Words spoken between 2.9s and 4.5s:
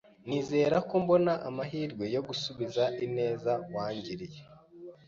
ineza wangiriye.